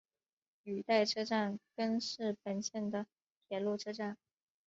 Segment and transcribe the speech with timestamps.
[0.63, 3.05] 羽带车站根室本线的
[3.47, 4.17] 铁路车站。